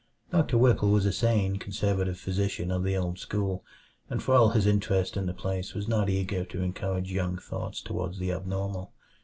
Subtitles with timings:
[0.31, 3.63] Doctor Whipple was a sane, conservative physician of the old school,
[4.09, 7.83] and for all his interest in the place was not eager to encourage young thoughts
[7.83, 8.93] toward the abnormal.